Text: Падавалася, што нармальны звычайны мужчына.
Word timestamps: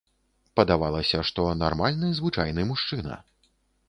Падавалася, 0.59 1.19
што 1.29 1.45
нармальны 1.63 2.09
звычайны 2.21 2.65
мужчына. 2.71 3.19